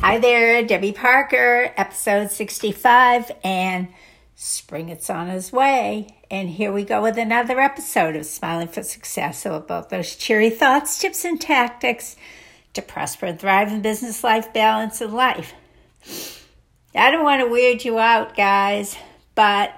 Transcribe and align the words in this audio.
Hi 0.00 0.18
there, 0.18 0.62
Debbie 0.62 0.92
Parker, 0.92 1.72
episode 1.76 2.30
65, 2.30 3.32
and 3.42 3.88
spring 4.36 4.90
it's 4.90 5.10
on 5.10 5.28
its 5.28 5.52
way. 5.52 6.06
And 6.30 6.48
here 6.48 6.72
we 6.72 6.84
go 6.84 7.02
with 7.02 7.18
another 7.18 7.58
episode 7.58 8.14
of 8.14 8.24
Smiling 8.24 8.68
for 8.68 8.84
Success, 8.84 9.44
all 9.44 9.56
about 9.56 9.90
those 9.90 10.14
cheery 10.14 10.50
thoughts, 10.50 11.00
tips, 11.00 11.24
and 11.24 11.40
tactics 11.40 12.14
to 12.74 12.80
prosper 12.80 13.26
and 13.26 13.40
thrive 13.40 13.72
in 13.72 13.82
business 13.82 14.22
life, 14.22 14.52
balance, 14.54 15.00
and 15.00 15.12
life. 15.12 15.52
I 16.94 17.10
don't 17.10 17.24
want 17.24 17.42
to 17.42 17.50
weird 17.50 17.84
you 17.84 17.98
out, 17.98 18.36
guys, 18.36 18.96
but 19.34 19.74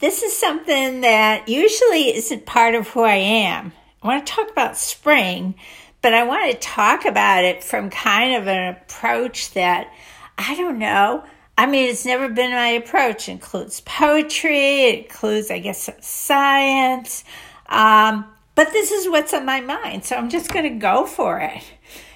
this 0.00 0.24
is 0.24 0.36
something 0.36 1.02
that 1.02 1.48
usually 1.48 2.16
isn't 2.16 2.44
part 2.44 2.74
of 2.74 2.88
who 2.88 3.02
I 3.02 3.14
am. 3.14 3.72
I 4.02 4.06
want 4.08 4.26
to 4.26 4.32
talk 4.32 4.50
about 4.50 4.76
spring, 4.76 5.54
but 6.02 6.14
I 6.14 6.24
want 6.24 6.50
to 6.50 6.58
talk 6.58 7.04
about 7.04 7.44
it 7.44 7.62
from 7.62 7.90
kind 7.90 8.34
of 8.34 8.48
an 8.48 8.74
approach 8.76 9.52
that 9.52 9.92
I 10.38 10.54
don't 10.54 10.78
know. 10.78 11.24
I 11.58 11.66
mean, 11.66 11.90
it's 11.90 12.06
never 12.06 12.28
been 12.28 12.52
my 12.52 12.68
approach. 12.68 13.28
It 13.28 13.32
includes 13.32 13.80
poetry, 13.80 14.84
it 14.84 15.04
includes, 15.04 15.50
I 15.50 15.58
guess, 15.58 15.90
science. 16.00 17.22
Um, 17.66 18.24
but 18.54 18.72
this 18.72 18.90
is 18.90 19.08
what's 19.08 19.34
on 19.34 19.44
my 19.44 19.60
mind, 19.60 20.04
so 20.04 20.16
I'm 20.16 20.30
just 20.30 20.52
going 20.52 20.64
to 20.64 20.78
go 20.78 21.06
for 21.06 21.38
it. 21.38 21.62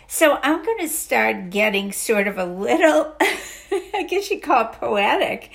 So 0.06 0.38
I'm 0.42 0.64
going 0.64 0.78
to 0.78 0.88
start 0.88 1.50
getting 1.50 1.92
sort 1.92 2.26
of 2.26 2.38
a 2.38 2.44
little, 2.44 3.14
I 3.20 4.06
guess 4.08 4.30
you 4.30 4.40
call 4.40 4.66
it 4.66 4.72
poetic. 4.72 5.50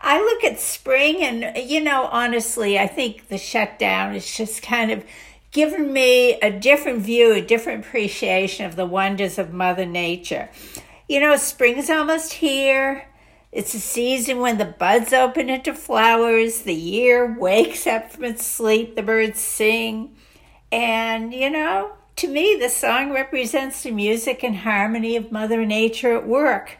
I 0.00 0.20
look 0.20 0.44
at 0.44 0.60
spring, 0.60 1.22
and, 1.22 1.68
you 1.68 1.80
know, 1.82 2.08
honestly, 2.10 2.78
I 2.78 2.86
think 2.86 3.28
the 3.28 3.38
shutdown 3.38 4.14
is 4.14 4.36
just 4.36 4.62
kind 4.62 4.90
of 4.90 5.04
given 5.54 5.92
me 5.92 6.32
a 6.40 6.50
different 6.50 7.00
view, 7.00 7.32
a 7.32 7.40
different 7.40 7.86
appreciation 7.86 8.66
of 8.66 8.74
the 8.76 8.84
wonders 8.84 9.38
of 9.38 9.52
Mother 9.52 9.86
Nature. 9.86 10.50
You 11.08 11.20
know, 11.20 11.36
spring's 11.36 11.88
almost 11.88 12.34
here. 12.34 13.08
It's 13.52 13.72
a 13.72 13.78
season 13.78 14.40
when 14.40 14.58
the 14.58 14.64
buds 14.64 15.12
open 15.12 15.48
into 15.48 15.72
flowers, 15.72 16.62
the 16.62 16.74
year 16.74 17.38
wakes 17.38 17.86
up 17.86 18.10
from 18.10 18.24
its 18.24 18.44
sleep, 18.44 18.96
the 18.96 19.02
birds 19.02 19.40
sing. 19.40 20.16
And, 20.72 21.32
you 21.32 21.48
know, 21.50 21.92
to 22.16 22.26
me, 22.26 22.56
the 22.60 22.68
song 22.68 23.12
represents 23.12 23.84
the 23.84 23.92
music 23.92 24.42
and 24.42 24.56
harmony 24.56 25.14
of 25.14 25.30
Mother 25.30 25.64
Nature 25.64 26.16
at 26.16 26.26
work. 26.26 26.78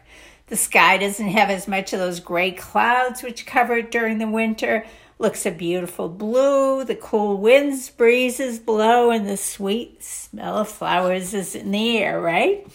The 0.48 0.56
sky 0.56 0.98
doesn't 0.98 1.28
have 1.28 1.48
as 1.48 1.68
much 1.68 1.92
of 1.92 2.00
those 2.00 2.18
gray 2.18 2.50
clouds 2.50 3.22
which 3.22 3.46
cover 3.46 3.76
it 3.76 3.92
during 3.92 4.18
the 4.18 4.26
winter 4.26 4.84
looks 5.18 5.46
a 5.46 5.50
beautiful 5.50 6.08
blue. 6.08 6.84
The 6.84 6.96
cool 6.96 7.38
winds, 7.38 7.90
breezes 7.90 8.58
blow, 8.58 9.10
and 9.10 9.28
the 9.28 9.36
sweet 9.36 10.02
smell 10.02 10.58
of 10.58 10.68
flowers 10.68 11.34
is 11.34 11.54
in 11.54 11.70
the 11.70 11.98
air, 11.98 12.20
right? 12.20 12.66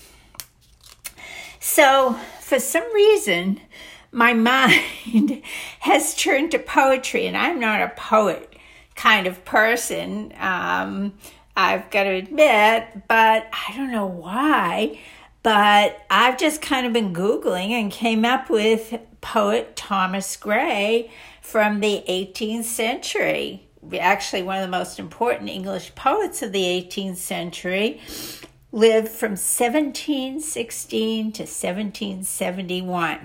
So, 1.60 2.14
for 2.40 2.60
some 2.60 2.94
reason, 2.94 3.60
my 4.12 4.34
mind 4.34 5.44
has 5.80 6.16
turned 6.16 6.52
to 6.52 6.60
poetry, 6.60 7.28
and 7.28 7.38
I'm 7.38 7.60
not 7.60 7.82
a 7.82 7.90
poet 7.90 8.56
kind 8.96 9.28
of 9.28 9.46
person. 9.46 10.34
Um, 10.38 11.14
I've 11.56 11.90
got 11.90 12.04
to 12.04 12.12
admit, 12.12 13.08
but 13.08 13.48
I 13.52 13.74
don't 13.76 13.92
know 13.92 14.06
why. 14.06 15.00
But 15.42 16.06
I've 16.10 16.38
just 16.38 16.62
kind 16.62 16.86
of 16.86 16.94
been 16.94 17.14
Googling 17.14 17.70
and 17.70 17.92
came 17.92 18.26
up 18.26 18.50
with 18.50 19.00
poet 19.22 19.76
Thomas 19.76 20.36
Gray 20.36 21.12
from 21.42 21.80
the 21.80 22.04
18th 22.08 22.66
century. 22.66 23.68
Actually, 23.98 24.44
one 24.44 24.58
of 24.58 24.64
the 24.64 24.78
most 24.78 25.00
important 25.00 25.50
English 25.50 25.96
poets 25.96 26.42
of 26.42 26.52
the 26.52 26.64
18th 26.64 27.16
century 27.16 28.02
lived 28.72 29.08
from 29.08 29.32
1716 29.32 31.32
to 31.32 31.44
1771. 31.44 33.20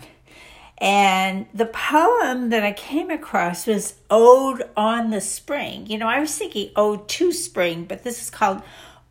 And 0.79 1.47
the 1.55 1.67
poem 1.67 2.51
that 2.51 2.65
I 2.65 2.73
came 2.73 3.11
across 3.11 3.67
was 3.67 3.95
Ode 4.11 4.63
on 4.77 5.11
the 5.11 5.21
Spring. 5.21 5.87
You 5.87 5.99
know, 5.99 6.09
I 6.09 6.21
was 6.21 6.37
thinking 6.37 6.71
oh, 6.77 6.93
Ode 6.93 7.09
to 7.09 7.33
Spring, 7.33 7.85
but 7.85 8.05
this 8.05 8.23
is 8.23 8.31
called 8.31 8.63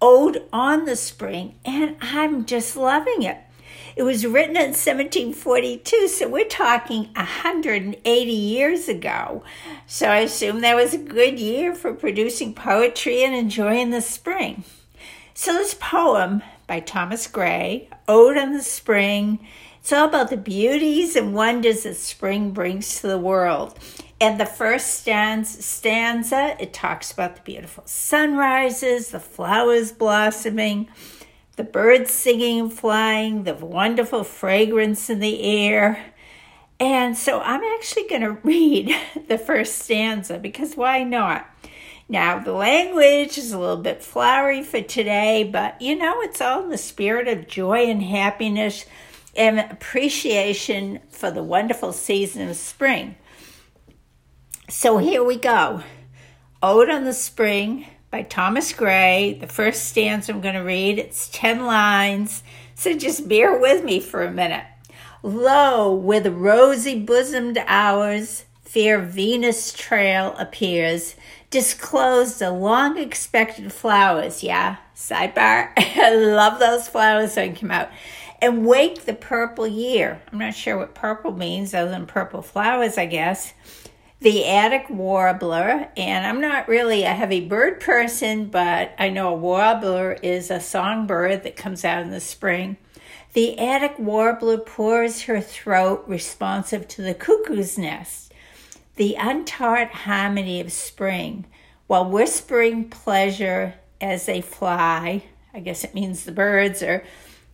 Ode 0.02 0.44
on 0.52 0.86
the 0.86 0.96
Spring, 0.96 1.56
and 1.64 1.96
I'm 2.02 2.46
just 2.46 2.76
loving 2.76 3.24
it. 3.24 3.38
It 3.96 4.04
was 4.04 4.26
written 4.26 4.56
in 4.56 4.72
1742, 4.72 6.08
so 6.08 6.28
we're 6.28 6.46
talking 6.46 7.09
180 7.16 8.31
years 8.31 8.90
ago. 8.90 9.44
So 9.86 10.08
I 10.08 10.20
assume 10.20 10.62
that 10.62 10.76
was 10.76 10.94
a 10.94 10.98
good 10.98 11.40
year 11.40 11.76
for 11.76 11.94
producing 11.94 12.54
poetry 12.54 13.24
and 13.24 13.36
enjoying 13.36 13.92
the 13.92 14.02
spring. 14.02 14.64
So 15.36 15.54
this 15.54 15.76
poem 15.80 16.42
by 16.66 16.80
Thomas 16.80 17.28
Gray, 17.28 17.90
Ode 18.08 18.38
on 18.38 18.54
the 18.54 18.64
Spring, 18.64 19.46
it's 19.80 19.92
all 19.92 20.08
about 20.08 20.30
the 20.30 20.38
beauties 20.38 21.16
and 21.16 21.34
wonders 21.36 21.84
that 21.84 21.96
spring 21.96 22.52
brings 22.52 23.02
to 23.02 23.08
the 23.08 23.18
world. 23.18 23.78
And 24.23 24.39
the 24.39 24.45
first 24.45 25.06
stanza, 25.06 26.56
it 26.57 26.72
talks 26.72 27.11
about 27.11 27.35
the 27.35 27.41
beautiful 27.41 27.84
sunrises, 27.85 29.09
the 29.09 29.19
flowers 29.19 29.91
blossoming, 29.91 30.88
the 31.57 31.66
birds 31.66 32.11
singing 32.11 32.62
and 32.62 32.73
flying, 32.73 33.44
the 33.44 33.53
wonderful 33.53 34.23
fragrance 34.23 35.09
in 35.09 35.19
the 35.19 35.44
air. 35.44 36.13
And 36.79 37.17
so 37.17 37.41
I'm 37.41 37.66
actually 37.75 38.07
going 38.07 38.22
to 38.22 38.38
read 38.44 38.95
the 39.28 39.38
first 39.38 39.79
stanza 39.79 40.39
because 40.39 40.78
why 40.78 41.03
not? 41.03 41.45
Now, 42.07 42.39
the 42.39 42.53
language 42.53 43.38
is 43.38 43.51
a 43.51 43.59
little 43.59 43.75
bit 43.75 44.01
flowery 44.01 44.63
for 44.63 44.81
today, 44.81 45.44
but 45.44 45.81
you 45.81 45.97
know, 45.97 46.22
it's 46.22 46.39
all 46.39 46.63
in 46.63 46.69
the 46.69 46.78
spirit 46.78 47.28
of 47.28 47.50
joy 47.50 47.88
and 47.88 48.01
happiness 48.01 48.85
and 49.35 49.59
appreciation 49.59 51.01
for 51.09 51.29
the 51.29 51.44
wonderful 51.44 51.91
season 51.91 52.47
of 52.47 52.56
spring. 52.56 53.17
So 54.69 54.97
here 54.97 55.22
we 55.22 55.35
go 55.35 55.84
Ode 56.62 56.90
on 56.90 57.03
the 57.03 57.13
Spring 57.13 57.85
by 58.09 58.22
Thomas 58.22 58.72
Gray. 58.72 59.38
The 59.41 59.47
first 59.47 59.90
stanza 59.90 60.31
I'm 60.31 60.40
going 60.40 60.56
to 60.56 60.62
read, 60.62 61.00
it's 61.00 61.28
10 61.34 61.66
lines, 61.66 62.44
so 62.74 62.97
just 62.97 63.28
bear 63.28 63.59
with 63.59 63.84
me 63.84 64.00
for 64.00 64.24
a 64.24 64.31
minute. 64.31 64.63
Lo, 65.22 65.94
with 65.94 66.25
rosy 66.28 66.97
bosomed 66.97 67.62
hours, 67.68 68.46
fair 68.62 69.01
Venus 69.01 69.74
trail 69.74 70.34
appears, 70.40 71.16
disclosed 71.50 72.40
the 72.40 72.50
long 72.50 72.97
expected 72.97 73.74
flowers. 73.74 74.44
Yeah, 74.44 74.78
sidebar. 74.95 75.74
I 75.78 76.16
love 76.16 76.59
those 76.59 76.88
flowers 76.88 77.35
that 77.35 77.59
come 77.59 77.72
out. 77.72 77.90
And 78.41 78.66
wake 78.66 79.03
the 79.03 79.13
purple 79.13 79.68
year. 79.68 80.22
I'm 80.31 80.40
not 80.40 80.56
sure 80.56 80.78
what 80.78 80.95
purple 80.95 81.34
means 81.34 81.74
other 81.74 81.91
than 81.91 82.06
purple 82.06 82.41
flowers, 82.41 82.97
I 82.97 83.07
guess 83.07 83.53
the 84.23 84.47
Attic 84.47 84.89
warbler, 84.89 85.89
and 85.97 86.25
I'm 86.25 86.39
not 86.39 86.69
really 86.69 87.03
a 87.03 87.13
heavy 87.13 87.45
bird 87.45 87.81
person, 87.81 88.45
but 88.45 88.95
I 88.97 89.09
know 89.09 89.34
a 89.34 89.38
warbler 89.38 90.13
is 90.23 90.50
a 90.50 90.61
songbird 90.61 91.44
that 91.44 91.57
comes 91.57 91.84
out 91.84 92.03
in 92.03 92.09
the 92.09 92.22
spring. 92.22 92.78
The 93.33 93.59
Attic 93.59 94.00
warbler 94.00 94.59
pours 94.59 95.23
her 95.23 95.41
throat 95.41 96.06
responsive 96.07 96.88
to 96.88 97.01
the 97.01 97.13
cuckoo's 97.13 97.78
nest, 97.78 98.33
the 98.95 99.16
untaught 99.19 99.91
harmony 99.91 100.62
of 100.62 100.72
spring, 100.72 101.44
while 101.88 102.09
whispering 102.09 102.89
pleasure 102.89 103.73
as 104.00 104.25
they 104.25 104.39
fly. 104.39 105.23
I 105.53 105.59
guess 105.59 105.83
it 105.83 105.94
means 105.94 106.23
the 106.23 106.31
birds 106.31 106.81
are 106.81 107.03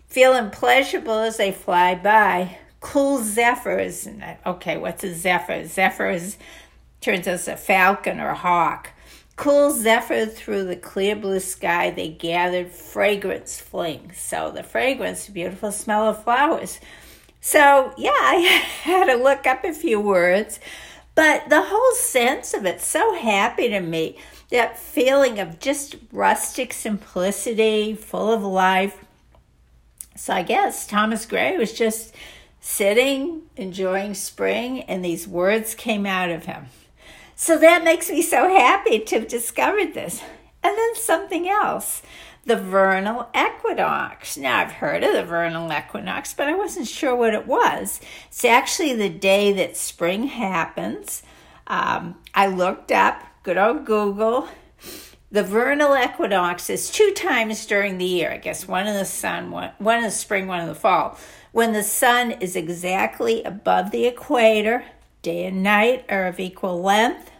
feeling 0.07 0.51
pleasurable 0.51 1.17
as 1.17 1.37
they 1.37 1.51
fly 1.51 1.95
by 1.95 2.59
cool 2.79 3.23
zephyrs. 3.23 4.07
Okay, 4.45 4.77
what's 4.77 5.03
a 5.03 5.13
zephyr? 5.13 5.65
Zephyrs 5.65 6.37
turns 7.01 7.27
us 7.27 7.47
a 7.47 7.55
falcon 7.55 8.19
or 8.19 8.29
a 8.29 8.35
hawk. 8.35 8.91
Cool 9.35 9.71
zephyr 9.71 10.25
through 10.25 10.65
the 10.65 10.75
clear 10.75 11.15
blue 11.15 11.39
sky, 11.39 11.91
they 11.91 12.09
gathered 12.09 12.71
fragrance 12.71 13.59
flings. 13.59 14.19
So 14.19 14.51
the 14.51 14.63
fragrance, 14.63 15.29
beautiful 15.29 15.71
smell 15.71 16.09
of 16.09 16.23
flowers. 16.23 16.79
So 17.39 17.93
yeah, 17.97 18.11
I 18.11 18.35
had 18.83 19.05
to 19.05 19.15
look 19.15 19.47
up 19.47 19.63
a 19.63 19.73
few 19.73 19.99
words, 19.99 20.59
but 21.15 21.49
the 21.49 21.61
whole 21.61 21.91
sense 21.93 22.53
of 22.53 22.65
it 22.65 22.81
so 22.81 23.15
happy 23.15 23.69
to 23.69 23.79
me. 23.79 24.17
That 24.51 24.79
feeling 24.79 25.39
of 25.39 25.59
just 25.59 25.95
rustic 26.11 26.73
simplicity, 26.73 27.93
full 27.93 28.33
of 28.33 28.43
life. 28.43 29.05
So 30.15 30.33
I 30.33 30.41
guess 30.41 30.87
Thomas 30.87 31.25
Gray 31.25 31.55
was 31.55 31.71
just 31.71 32.13
sitting, 32.59 33.43
enjoying 33.55 34.13
spring, 34.13 34.81
and 34.81 35.03
these 35.03 35.27
words 35.27 35.75
came 35.75 36.05
out 36.05 36.29
of 36.29 36.45
him. 36.45 36.67
So 37.35 37.57
that 37.57 37.83
makes 37.83 38.09
me 38.09 38.21
so 38.21 38.49
happy 38.49 38.99
to 38.99 39.19
have 39.19 39.27
discovered 39.27 39.93
this. 39.93 40.21
And 40.61 40.77
then 40.77 40.95
something 40.95 41.47
else 41.47 42.01
the 42.45 42.55
vernal 42.55 43.29
equinox. 43.35 44.35
Now, 44.35 44.59
I've 44.59 44.71
heard 44.71 45.03
of 45.03 45.13
the 45.13 45.23
vernal 45.23 45.71
equinox, 45.71 46.33
but 46.33 46.47
I 46.47 46.55
wasn't 46.55 46.87
sure 46.87 47.15
what 47.15 47.33
it 47.33 47.45
was. 47.45 48.01
It's 48.27 48.43
actually 48.43 48.95
the 48.95 49.09
day 49.09 49.53
that 49.53 49.77
spring 49.77 50.23
happens. 50.23 51.21
Um, 51.67 52.15
I 52.33 52.47
looked 52.47 52.91
up, 52.91 53.23
good 53.43 53.57
old 53.57 53.85
Google. 53.85 54.47
The 55.31 55.43
vernal 55.43 55.95
equinox 55.95 56.71
is 56.71 56.89
two 56.89 57.11
times 57.11 57.67
during 57.67 57.99
the 57.99 58.05
year. 58.05 58.31
I 58.31 58.37
guess 58.37 58.67
one 58.67 58.87
in 58.87 58.95
the 58.95 59.05
sun, 59.05 59.51
one, 59.51 59.71
one 59.77 59.97
in 59.97 60.03
the 60.03 60.11
spring, 60.11 60.47
one 60.47 60.61
in 60.61 60.67
the 60.67 60.73
fall. 60.73 61.19
When 61.51 61.73
the 61.73 61.83
sun 61.83 62.31
is 62.31 62.55
exactly 62.55 63.43
above 63.43 63.91
the 63.91 64.05
equator, 64.05 64.83
day 65.21 65.45
and 65.45 65.63
night 65.63 66.05
are 66.09 66.27
of 66.27 66.39
equal 66.39 66.81
length, 66.81 67.31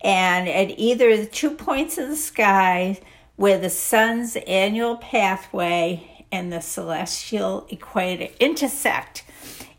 and 0.00 0.48
at 0.48 0.78
either 0.78 1.16
the 1.16 1.26
two 1.26 1.50
points 1.50 1.98
of 1.98 2.08
the 2.08 2.16
sky 2.16 3.00
where 3.36 3.58
the 3.58 3.70
sun's 3.70 4.36
annual 4.46 4.96
pathway 4.96 6.26
and 6.30 6.52
the 6.52 6.60
celestial 6.60 7.66
equator 7.70 8.28
intersect. 8.40 9.24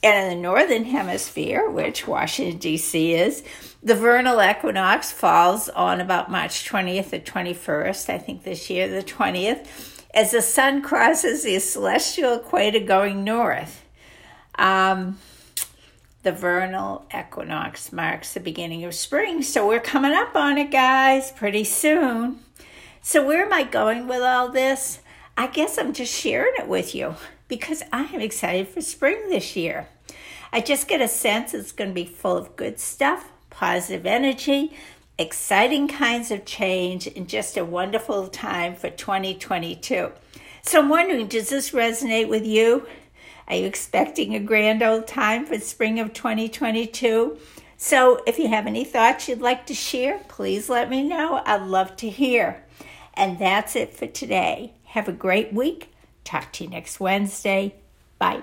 And 0.01 0.31
in 0.31 0.37
the 0.37 0.41
northern 0.41 0.85
hemisphere, 0.85 1.69
which 1.69 2.07
Washington, 2.07 2.57
D.C. 2.57 3.13
is, 3.13 3.43
the 3.83 3.95
vernal 3.95 4.41
equinox 4.41 5.11
falls 5.11 5.67
on 5.69 5.99
about 5.99 6.31
March 6.31 6.69
20th 6.69 7.11
or 7.11 7.19
21st, 7.19 8.09
I 8.09 8.17
think 8.17 8.43
this 8.43 8.69
year, 8.69 8.87
the 8.87 9.03
20th, 9.03 9.98
as 10.13 10.31
the 10.31 10.41
sun 10.41 10.81
crosses 10.81 11.43
the 11.43 11.59
celestial 11.59 12.35
equator 12.35 12.79
going 12.79 13.23
north. 13.23 13.83
Um, 14.55 15.19
the 16.23 16.31
vernal 16.31 17.05
equinox 17.17 17.93
marks 17.93 18.33
the 18.33 18.39
beginning 18.39 18.83
of 18.83 18.93
spring, 18.93 19.41
so 19.41 19.67
we're 19.67 19.79
coming 19.79 20.11
up 20.11 20.35
on 20.35 20.57
it, 20.57 20.71
guys, 20.71 21.31
pretty 21.31 21.63
soon. 21.63 22.39
So, 23.01 23.25
where 23.25 23.45
am 23.45 23.53
I 23.53 23.63
going 23.63 24.07
with 24.07 24.21
all 24.21 24.49
this? 24.49 24.99
I 25.37 25.47
guess 25.47 25.77
I'm 25.77 25.93
just 25.93 26.13
sharing 26.13 26.53
it 26.57 26.67
with 26.67 26.93
you 26.93 27.15
because 27.47 27.83
I 27.93 28.03
am 28.13 28.19
excited 28.19 28.67
for 28.67 28.81
spring 28.81 29.29
this 29.29 29.55
year. 29.55 29.87
I 30.51 30.59
just 30.59 30.87
get 30.87 30.99
a 30.99 31.07
sense 31.07 31.53
it's 31.53 31.71
going 31.71 31.91
to 31.91 31.93
be 31.93 32.05
full 32.05 32.35
of 32.35 32.55
good 32.57 32.79
stuff, 32.79 33.31
positive 33.49 34.05
energy, 34.05 34.73
exciting 35.19 35.87
kinds 35.87 36.31
of 36.31 36.45
change, 36.45 37.05
and 37.05 37.27
just 37.27 37.57
a 37.57 37.65
wonderful 37.65 38.27
time 38.27 38.73
for 38.75 38.89
2022. 38.89 40.11
So 40.63 40.79
I'm 40.79 40.89
wondering, 40.89 41.27
does 41.27 41.49
this 41.49 41.71
resonate 41.71 42.29
with 42.29 42.45
you? 42.45 42.87
Are 43.47 43.55
you 43.55 43.65
expecting 43.65 44.33
a 44.33 44.39
grand 44.39 44.81
old 44.81 45.07
time 45.07 45.45
for 45.45 45.59
spring 45.59 45.99
of 45.99 46.13
2022? 46.13 47.37
So 47.77 48.21
if 48.27 48.37
you 48.37 48.47
have 48.47 48.67
any 48.67 48.83
thoughts 48.83 49.27
you'd 49.27 49.41
like 49.41 49.65
to 49.67 49.73
share, 49.73 50.19
please 50.27 50.69
let 50.69 50.89
me 50.89 51.03
know. 51.03 51.41
I'd 51.45 51.63
love 51.63 51.95
to 51.97 52.09
hear. 52.09 52.63
And 53.13 53.39
that's 53.39 53.75
it 53.75 53.93
for 53.93 54.07
today. 54.07 54.73
Have 54.85 55.07
a 55.07 55.13
great 55.13 55.53
week. 55.53 55.93
Talk 56.23 56.53
to 56.53 56.63
you 56.63 56.69
next 56.69 56.99
Wednesday. 56.99 57.75
Bye. 58.17 58.41